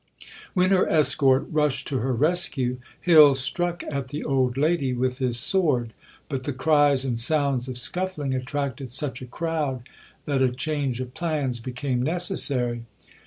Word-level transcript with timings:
When 0.55 0.71
her 0.71 0.89
escort 0.89 1.45
rushed 1.51 1.87
to 1.89 1.99
her 1.99 2.11
rescue, 2.15 2.79
Hill 2.99 3.35
struck 3.35 3.83
at 3.87 4.07
the 4.07 4.23
old 4.23 4.57
lady 4.57 4.93
with 4.93 5.19
his 5.19 5.37
sword; 5.37 5.93
but 6.27 6.41
the 6.41 6.53
cries 6.53 7.05
and 7.05 7.19
sounds 7.19 7.67
of 7.67 7.77
scuffling 7.77 8.33
attracted 8.33 8.89
such 8.89 9.21
a 9.21 9.27
crowd 9.29 9.83
that 10.25 10.41
a 10.41 10.49
change 10.49 10.99
of 11.01 11.13
plans 11.13 11.59
became 11.59 12.01
necessary. 12.01 12.83